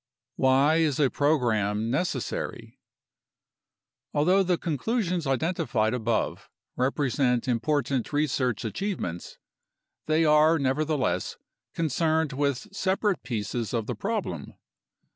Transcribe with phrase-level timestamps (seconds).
[0.35, 2.79] Why Is a Program Necessary?
[4.15, 9.37] Although the conclusions identified above represent important research achievements,
[10.07, 11.37] they are nevertheless
[11.75, 14.55] concerned with separate pieces of the problem.